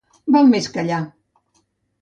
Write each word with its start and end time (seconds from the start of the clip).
Val 0.35 0.49
més 0.53 0.69
callar. 0.77 1.03